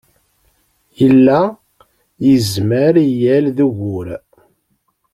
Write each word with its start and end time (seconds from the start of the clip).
Yella 0.99 1.39
yezmer 2.27 2.93
i 3.05 3.07
yal 3.21 3.45
d 3.57 3.57
ugur. 3.67 4.07